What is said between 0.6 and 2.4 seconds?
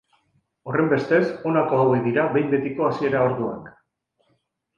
Horrenbestez, honako hauek dira